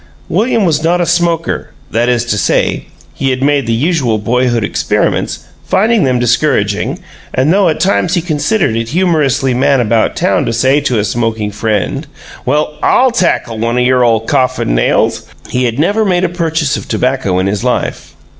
[0.29, 4.63] William was not a smoker that is to say, he had made the usual boyhood
[4.63, 6.97] experiments, finding them discouraging;
[7.35, 11.03] and though at times he considered it humorously man about town to say to a
[11.05, 12.07] smoking friend,
[12.47, 16.75] "Well, I'll tackle one o' your ole coffin nails," he had never made a purchase
[16.75, 18.15] of tobacco in his life.